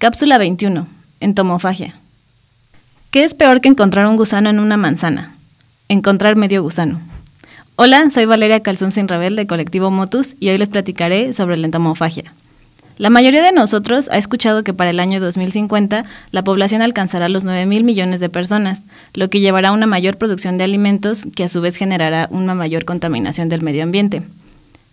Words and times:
Cápsula 0.00 0.38
21. 0.38 0.86
Entomofagia. 1.20 1.94
¿Qué 3.10 3.22
es 3.22 3.34
peor 3.34 3.60
que 3.60 3.68
encontrar 3.68 4.06
un 4.06 4.16
gusano 4.16 4.48
en 4.48 4.58
una 4.58 4.78
manzana? 4.78 5.34
Encontrar 5.90 6.36
medio 6.36 6.62
gusano. 6.62 7.02
Hola, 7.76 8.10
soy 8.10 8.24
Valeria 8.24 8.60
Calzón 8.60 8.92
Sin 8.92 9.08
de 9.08 9.46
Colectivo 9.46 9.90
Motus 9.90 10.36
y 10.40 10.48
hoy 10.48 10.56
les 10.56 10.70
platicaré 10.70 11.34
sobre 11.34 11.58
la 11.58 11.66
entomofagia. 11.66 12.32
La 12.96 13.10
mayoría 13.10 13.42
de 13.42 13.52
nosotros 13.52 14.08
ha 14.10 14.16
escuchado 14.16 14.64
que 14.64 14.72
para 14.72 14.88
el 14.88 15.00
año 15.00 15.20
2050 15.20 16.06
la 16.30 16.44
población 16.44 16.80
alcanzará 16.80 17.28
los 17.28 17.44
9 17.44 17.66
mil 17.66 17.84
millones 17.84 18.20
de 18.20 18.30
personas, 18.30 18.80
lo 19.12 19.28
que 19.28 19.40
llevará 19.40 19.68
a 19.68 19.72
una 19.72 19.86
mayor 19.86 20.16
producción 20.16 20.56
de 20.56 20.64
alimentos 20.64 21.26
que 21.36 21.44
a 21.44 21.50
su 21.50 21.60
vez 21.60 21.76
generará 21.76 22.26
una 22.30 22.54
mayor 22.54 22.86
contaminación 22.86 23.50
del 23.50 23.60
medio 23.60 23.82
ambiente. 23.82 24.22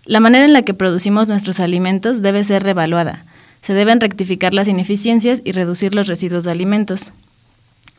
La 0.04 0.20
manera 0.20 0.44
en 0.44 0.52
la 0.52 0.64
que 0.64 0.74
producimos 0.74 1.30
nuestros 1.30 1.62
alimentos 1.62 2.22
debe 2.22 2.44
ser 2.44 2.64
revaluada, 2.64 3.24
se 3.62 3.74
deben 3.74 4.00
rectificar 4.00 4.54
las 4.54 4.68
ineficiencias 4.68 5.42
y 5.44 5.52
reducir 5.52 5.94
los 5.94 6.08
residuos 6.08 6.44
de 6.44 6.52
alimentos. 6.52 7.12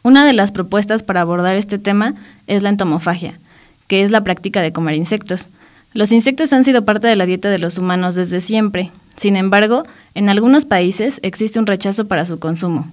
Una 0.02 0.24
de 0.24 0.32
las 0.32 0.52
propuestas 0.52 1.02
para 1.02 1.20
abordar 1.20 1.56
este 1.56 1.78
tema 1.78 2.14
es 2.46 2.62
la 2.62 2.68
entomofagia, 2.68 3.38
que 3.86 4.02
es 4.02 4.10
la 4.10 4.24
práctica 4.24 4.62
de 4.62 4.72
comer 4.72 4.94
insectos. 4.94 5.48
Los 5.92 6.12
insectos 6.12 6.52
han 6.52 6.64
sido 6.64 6.84
parte 6.84 7.08
de 7.08 7.16
la 7.16 7.26
dieta 7.26 7.50
de 7.50 7.58
los 7.58 7.78
humanos 7.78 8.14
desde 8.14 8.40
siempre. 8.40 8.90
Sin 9.16 9.36
embargo, 9.36 9.84
en 10.14 10.28
algunos 10.28 10.64
países 10.64 11.18
existe 11.22 11.58
un 11.58 11.66
rechazo 11.66 12.06
para 12.06 12.26
su 12.26 12.38
consumo. 12.38 12.88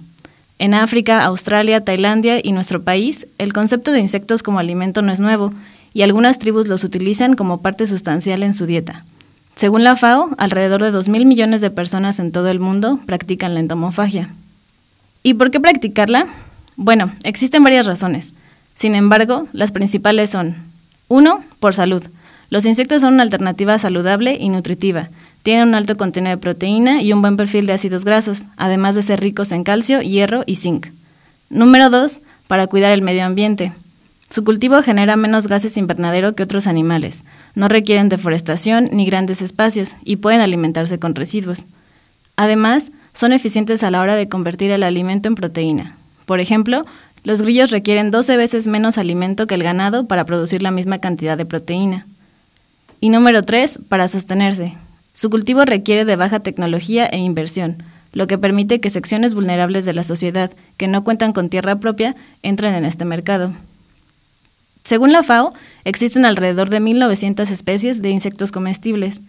En 0.58 0.74
África, 0.74 1.24
Australia, 1.24 1.84
Tailandia 1.84 2.40
y 2.42 2.52
nuestro 2.52 2.82
país, 2.82 3.26
el 3.38 3.52
concepto 3.52 3.92
de 3.92 4.00
insectos 4.00 4.42
como 4.42 4.58
alimento 4.58 5.02
no 5.02 5.12
es 5.12 5.20
nuevo, 5.20 5.52
y 5.92 6.02
algunas 6.02 6.38
tribus 6.38 6.66
los 6.66 6.84
utilizan 6.84 7.36
como 7.36 7.62
parte 7.62 7.86
sustancial 7.86 8.42
en 8.42 8.54
su 8.54 8.66
dieta. 8.66 9.04
Según 9.56 9.84
la 9.84 9.96
FAO, 9.96 10.30
alrededor 10.36 10.82
de 10.82 10.92
2.000 10.92 11.24
millones 11.24 11.62
de 11.62 11.70
personas 11.70 12.18
en 12.18 12.30
todo 12.30 12.50
el 12.50 12.60
mundo 12.60 13.00
practican 13.06 13.54
la 13.54 13.60
entomofagia. 13.60 14.28
¿Y 15.22 15.32
por 15.32 15.50
qué 15.50 15.60
practicarla? 15.60 16.26
Bueno, 16.76 17.10
existen 17.24 17.64
varias 17.64 17.86
razones. 17.86 18.34
Sin 18.76 18.94
embargo, 18.94 19.48
las 19.54 19.72
principales 19.72 20.28
son 20.28 20.56
1. 21.08 21.42
Por 21.58 21.72
salud. 21.72 22.02
Los 22.50 22.66
insectos 22.66 23.00
son 23.00 23.14
una 23.14 23.22
alternativa 23.22 23.78
saludable 23.78 24.36
y 24.38 24.50
nutritiva. 24.50 25.08
Tienen 25.42 25.68
un 25.68 25.74
alto 25.74 25.96
contenido 25.96 26.36
de 26.36 26.42
proteína 26.42 27.00
y 27.00 27.14
un 27.14 27.22
buen 27.22 27.38
perfil 27.38 27.66
de 27.66 27.72
ácidos 27.72 28.04
grasos, 28.04 28.44
además 28.58 28.94
de 28.94 29.02
ser 29.02 29.20
ricos 29.20 29.52
en 29.52 29.64
calcio, 29.64 30.02
hierro 30.02 30.42
y 30.44 30.56
zinc. 30.56 30.88
Número 31.48 31.88
2. 31.88 32.20
Para 32.46 32.66
cuidar 32.66 32.92
el 32.92 33.00
medio 33.00 33.24
ambiente. 33.24 33.72
Su 34.28 34.44
cultivo 34.44 34.82
genera 34.82 35.16
menos 35.16 35.46
gases 35.46 35.76
invernadero 35.76 36.34
que 36.34 36.42
otros 36.42 36.66
animales, 36.66 37.22
no 37.54 37.68
requieren 37.68 38.08
deforestación 38.08 38.88
ni 38.92 39.06
grandes 39.06 39.40
espacios 39.40 39.96
y 40.04 40.16
pueden 40.16 40.40
alimentarse 40.40 40.98
con 40.98 41.14
residuos. 41.14 41.66
Además, 42.36 42.90
son 43.14 43.32
eficientes 43.32 43.82
a 43.82 43.90
la 43.90 44.00
hora 44.00 44.14
de 44.14 44.28
convertir 44.28 44.70
el 44.70 44.82
alimento 44.82 45.28
en 45.28 45.36
proteína. 45.36 45.96
Por 46.26 46.40
ejemplo, 46.40 46.82
los 47.22 47.40
grillos 47.40 47.70
requieren 47.70 48.10
12 48.10 48.36
veces 48.36 48.66
menos 48.66 48.98
alimento 48.98 49.46
que 49.46 49.54
el 49.54 49.62
ganado 49.62 50.06
para 50.06 50.26
producir 50.26 50.62
la 50.62 50.70
misma 50.70 50.98
cantidad 50.98 51.38
de 51.38 51.46
proteína. 51.46 52.06
Y 53.00 53.08
número 53.08 53.42
3, 53.42 53.80
para 53.88 54.08
sostenerse. 54.08 54.74
Su 55.14 55.30
cultivo 55.30 55.64
requiere 55.64 56.04
de 56.04 56.16
baja 56.16 56.40
tecnología 56.40 57.06
e 57.06 57.18
inversión, 57.18 57.82
lo 58.12 58.26
que 58.26 58.38
permite 58.38 58.80
que 58.80 58.90
secciones 58.90 59.34
vulnerables 59.34 59.84
de 59.84 59.94
la 59.94 60.04
sociedad 60.04 60.50
que 60.76 60.88
no 60.88 61.04
cuentan 61.04 61.32
con 61.32 61.48
tierra 61.48 61.76
propia 61.76 62.16
entren 62.42 62.74
en 62.74 62.84
este 62.84 63.04
mercado. 63.04 63.52
Según 64.86 65.10
la 65.12 65.24
FAO, 65.24 65.52
existen 65.84 66.24
alrededor 66.24 66.70
de 66.70 66.80
1.900 66.80 67.50
especies 67.50 68.02
de 68.02 68.10
insectos 68.10 68.52
comestibles, 68.52 69.20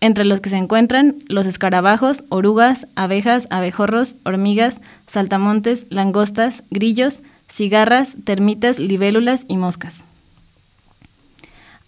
entre 0.00 0.24
los 0.24 0.40
que 0.40 0.48
se 0.48 0.56
encuentran 0.56 1.16
los 1.28 1.46
escarabajos, 1.46 2.24
orugas, 2.30 2.86
abejas, 2.94 3.46
abejorros, 3.50 4.16
hormigas, 4.24 4.80
saltamontes, 5.06 5.84
langostas, 5.90 6.62
grillos, 6.70 7.20
cigarras, 7.50 8.14
termitas, 8.24 8.78
libélulas 8.78 9.44
y 9.48 9.58
moscas. 9.58 10.00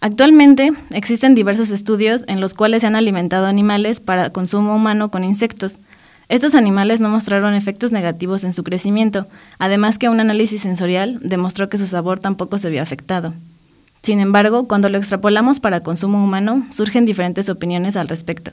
Actualmente 0.01 0.71
existen 0.91 1.33
diversos 1.33 1.71
estudios 1.71 2.25
en 2.27 2.39
los 2.39 2.53
cuales 2.53 2.81
se 2.81 2.87
han 2.87 2.95
alimentado 2.95 3.47
animales 3.47 4.01
para 4.01 4.29
consumo 4.29 4.75
humano 4.75 5.09
con 5.09 5.23
insectos, 5.23 5.79
estos 6.27 6.55
animales 6.55 6.99
no 6.99 7.09
mostraron 7.09 7.53
efectos 7.53 7.91
negativos 7.91 8.43
en 8.43 8.53
su 8.53 8.63
crecimiento, 8.63 9.27
además 9.59 9.97
que 9.97 10.09
un 10.09 10.19
análisis 10.19 10.61
sensorial 10.61 11.19
demostró 11.21 11.69
que 11.69 11.77
su 11.77 11.87
sabor 11.87 12.19
tampoco 12.19 12.57
se 12.57 12.69
vio 12.69 12.81
afectado. 12.81 13.33
Sin 14.01 14.19
embargo, 14.19 14.67
cuando 14.67 14.89
lo 14.89 14.97
extrapolamos 14.97 15.59
para 15.59 15.81
consumo 15.81 16.23
humano, 16.23 16.65
surgen 16.71 17.05
diferentes 17.05 17.49
opiniones 17.49 17.95
al 17.95 18.07
respecto. 18.07 18.51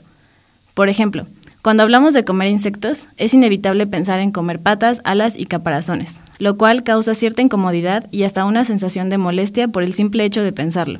Por 0.73 0.89
ejemplo, 0.89 1.27
cuando 1.61 1.83
hablamos 1.83 2.13
de 2.13 2.25
comer 2.25 2.49
insectos, 2.49 3.07
es 3.17 3.33
inevitable 3.33 3.87
pensar 3.87 4.19
en 4.19 4.31
comer 4.31 4.59
patas, 4.59 4.99
alas 5.03 5.35
y 5.37 5.45
caparazones, 5.45 6.19
lo 6.37 6.57
cual 6.57 6.83
causa 6.83 7.15
cierta 7.15 7.41
incomodidad 7.41 8.07
y 8.11 8.23
hasta 8.23 8.45
una 8.45 8.65
sensación 8.65 9.09
de 9.09 9.17
molestia 9.17 9.67
por 9.67 9.83
el 9.83 9.93
simple 9.93 10.25
hecho 10.25 10.43
de 10.43 10.51
pensarlo. 10.51 10.99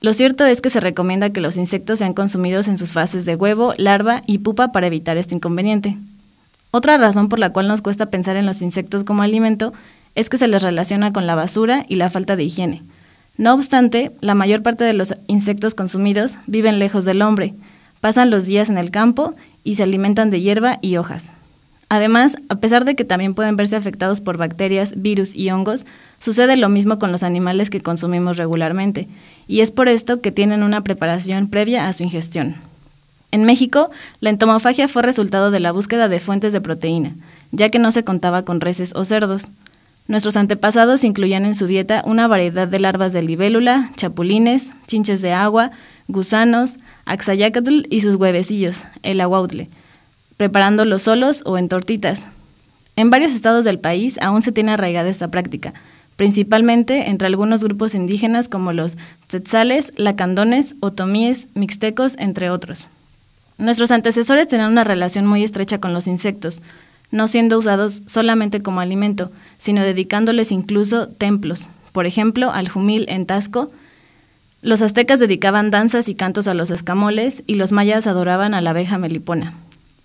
Lo 0.00 0.12
cierto 0.12 0.44
es 0.44 0.60
que 0.60 0.70
se 0.70 0.80
recomienda 0.80 1.30
que 1.30 1.40
los 1.40 1.56
insectos 1.56 1.98
sean 1.98 2.12
consumidos 2.12 2.68
en 2.68 2.76
sus 2.76 2.92
fases 2.92 3.24
de 3.24 3.36
huevo, 3.36 3.72
larva 3.78 4.22
y 4.26 4.38
pupa 4.38 4.70
para 4.70 4.86
evitar 4.86 5.16
este 5.16 5.34
inconveniente. 5.34 5.96
Otra 6.76 6.96
razón 6.96 7.28
por 7.28 7.38
la 7.38 7.50
cual 7.50 7.68
nos 7.68 7.82
cuesta 7.82 8.06
pensar 8.06 8.34
en 8.34 8.46
los 8.46 8.60
insectos 8.60 9.04
como 9.04 9.22
alimento 9.22 9.72
es 10.16 10.28
que 10.28 10.38
se 10.38 10.48
les 10.48 10.60
relaciona 10.60 11.12
con 11.12 11.24
la 11.24 11.36
basura 11.36 11.86
y 11.88 11.94
la 11.94 12.10
falta 12.10 12.34
de 12.34 12.42
higiene. 12.42 12.82
No 13.36 13.54
obstante, 13.54 14.10
la 14.20 14.34
mayor 14.34 14.64
parte 14.64 14.82
de 14.82 14.92
los 14.92 15.14
insectos 15.28 15.76
consumidos 15.76 16.36
viven 16.48 16.80
lejos 16.80 17.04
del 17.04 17.22
hombre, 17.22 17.54
pasan 18.00 18.28
los 18.28 18.44
días 18.46 18.70
en 18.70 18.76
el 18.76 18.90
campo 18.90 19.36
y 19.62 19.76
se 19.76 19.84
alimentan 19.84 20.30
de 20.30 20.40
hierba 20.40 20.80
y 20.82 20.96
hojas. 20.96 21.22
Además, 21.90 22.38
a 22.48 22.56
pesar 22.56 22.84
de 22.84 22.96
que 22.96 23.04
también 23.04 23.34
pueden 23.34 23.54
verse 23.54 23.76
afectados 23.76 24.20
por 24.20 24.36
bacterias, 24.36 25.00
virus 25.00 25.32
y 25.32 25.50
hongos, 25.50 25.86
sucede 26.18 26.56
lo 26.56 26.68
mismo 26.68 26.98
con 26.98 27.12
los 27.12 27.22
animales 27.22 27.70
que 27.70 27.82
consumimos 27.82 28.36
regularmente, 28.36 29.06
y 29.46 29.60
es 29.60 29.70
por 29.70 29.86
esto 29.86 30.20
que 30.20 30.32
tienen 30.32 30.64
una 30.64 30.82
preparación 30.82 31.46
previa 31.46 31.86
a 31.86 31.92
su 31.92 32.02
ingestión. 32.02 32.56
En 33.34 33.42
México, 33.42 33.90
la 34.20 34.30
entomofagia 34.30 34.86
fue 34.86 35.02
resultado 35.02 35.50
de 35.50 35.58
la 35.58 35.72
búsqueda 35.72 36.08
de 36.08 36.20
fuentes 36.20 36.52
de 36.52 36.60
proteína, 36.60 37.16
ya 37.50 37.68
que 37.68 37.80
no 37.80 37.90
se 37.90 38.04
contaba 38.04 38.44
con 38.44 38.60
reses 38.60 38.92
o 38.94 39.04
cerdos. 39.04 39.48
Nuestros 40.06 40.36
antepasados 40.36 41.02
incluían 41.02 41.44
en 41.44 41.56
su 41.56 41.66
dieta 41.66 42.04
una 42.06 42.28
variedad 42.28 42.68
de 42.68 42.78
larvas 42.78 43.12
de 43.12 43.22
libélula, 43.22 43.90
chapulines, 43.96 44.70
chinches 44.86 45.20
de 45.20 45.32
agua, 45.32 45.72
gusanos, 46.06 46.76
axayacatl 47.06 47.86
y 47.90 48.02
sus 48.02 48.14
huevecillos, 48.14 48.84
el 49.02 49.20
aguautle, 49.20 49.68
preparándolos 50.36 51.02
solos 51.02 51.42
o 51.44 51.58
en 51.58 51.68
tortitas. 51.68 52.20
En 52.94 53.10
varios 53.10 53.32
estados 53.32 53.64
del 53.64 53.80
país 53.80 54.16
aún 54.22 54.42
se 54.42 54.52
tiene 54.52 54.70
arraigada 54.70 55.08
esta 55.08 55.32
práctica, 55.32 55.74
principalmente 56.14 57.10
entre 57.10 57.26
algunos 57.26 57.64
grupos 57.64 57.96
indígenas 57.96 58.48
como 58.48 58.72
los 58.72 58.96
tzetzales, 59.26 59.92
lacandones, 59.96 60.76
otomíes, 60.78 61.48
mixtecos, 61.54 62.14
entre 62.20 62.48
otros. 62.50 62.90
Nuestros 63.56 63.92
antecesores 63.92 64.48
tenían 64.48 64.72
una 64.72 64.84
relación 64.84 65.26
muy 65.26 65.44
estrecha 65.44 65.78
con 65.78 65.92
los 65.92 66.06
insectos, 66.06 66.60
no 67.10 67.28
siendo 67.28 67.58
usados 67.58 68.02
solamente 68.06 68.62
como 68.62 68.80
alimento, 68.80 69.30
sino 69.58 69.82
dedicándoles 69.82 70.50
incluso 70.50 71.06
templos. 71.08 71.68
Por 71.92 72.06
ejemplo, 72.06 72.50
al 72.50 72.68
jumil 72.68 73.06
en 73.08 73.26
Tasco, 73.26 73.70
los 74.62 74.82
aztecas 74.82 75.20
dedicaban 75.20 75.70
danzas 75.70 76.08
y 76.08 76.14
cantos 76.14 76.48
a 76.48 76.54
los 76.54 76.70
escamoles 76.70 77.44
y 77.46 77.54
los 77.54 77.70
mayas 77.70 78.08
adoraban 78.08 78.54
a 78.54 78.60
la 78.60 78.70
abeja 78.70 78.98
melipona. 78.98 79.54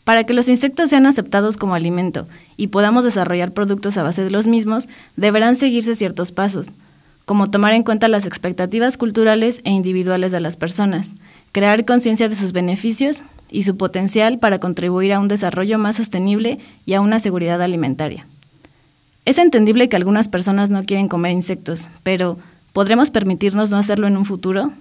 Para 0.04 0.26
que 0.26 0.34
los 0.34 0.48
insectos 0.48 0.92
sean 0.92 1.08
aceptados 1.08 1.58
como 1.58 1.74
alimento 1.74 2.28
y 2.58 2.68
podamos 2.68 3.04
desarrollar 3.04 3.54
productos 3.54 3.98
a 3.98 4.04
base 4.04 4.24
de 4.24 4.30
los 4.30 4.46
mismos, 4.46 4.88
deberán 5.16 5.56
seguirse 5.56 5.96
ciertos 5.96 6.32
pasos, 6.32 6.68
como 7.26 7.50
tomar 7.50 7.74
en 7.74 7.84
cuenta 7.84 8.08
las 8.08 8.26
expectativas 8.26 8.98
culturales 8.98 9.62
e 9.64 9.72
individuales 9.72 10.32
de 10.32 10.40
las 10.42 10.56
personas, 10.56 11.12
crear 11.52 11.86
conciencia 11.86 12.30
de 12.30 12.36
sus 12.36 12.52
beneficios 12.52 13.24
y 13.52 13.64
su 13.64 13.78
potencial 13.78 14.40
para 14.40 14.60
contribuir 14.60 15.14
a 15.14 15.20
un 15.20 15.28
desarrollo 15.28 15.78
más 15.78 15.98
sostenible 15.98 16.60
y 16.86 16.94
a 16.94 17.02
una 17.02 17.20
seguridad 17.20 17.62
alimentaria. 17.62 18.26
Es 19.26 19.38
entendible 19.38 19.90
que 19.90 19.96
algunas 19.96 20.28
personas 20.28 20.70
no 20.70 20.84
quieren 20.84 21.08
comer 21.08 21.32
insectos, 21.32 21.88
pero 22.04 22.38
¿podremos 22.74 23.10
permitirnos 23.12 23.70
no 23.70 23.78
hacerlo 23.78 24.08
en 24.08 24.18
un 24.18 24.26
futuro? 24.26 24.72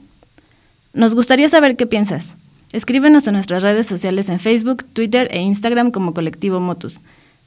Nos 0.94 1.14
gustaría 1.14 1.48
saber 1.48 1.76
qué 1.76 1.86
piensas. 1.86 2.34
Escríbenos 2.72 3.26
en 3.26 3.34
nuestras 3.34 3.62
redes 3.62 3.86
sociales 3.86 4.28
en 4.28 4.40
Facebook, 4.40 4.84
Twitter 4.92 5.28
e 5.30 5.40
Instagram 5.40 5.90
como 5.90 6.14
Colectivo 6.14 6.60
Motus. 6.60 7.00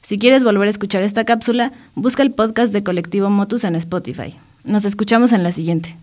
Si 0.04 0.18
quieres 0.18 0.44
volver 0.44 0.68
a 0.68 0.72
escuchar 0.72 1.04
esta 1.04 1.26
cápsula, 1.26 1.72
busca 1.96 2.24
el 2.24 2.32
podcast 2.32 2.74
de 2.74 2.84
Colectivo 2.84 3.30
Motus 3.30 3.64
en 3.64 3.76
Spotify. 3.76 4.36
Nos 4.64 4.86
escuchamos 4.86 5.32
en 5.32 5.44
la 5.44 5.52
siguiente. 5.52 5.96